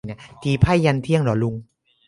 [0.41, 1.55] ตีไพ่ยันเที่ยงเหรอลุง